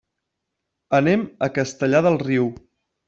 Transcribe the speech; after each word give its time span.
Anem 0.99 1.27
a 1.49 1.53
Castellar 1.59 2.03
del 2.07 2.19
Riu. 2.25 2.49